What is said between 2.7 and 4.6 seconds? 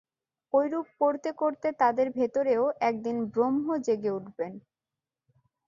একদিন ব্রহ্ম জেগে উঠবেন।